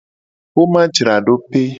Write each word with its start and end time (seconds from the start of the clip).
Xomajradope. 0.53 1.63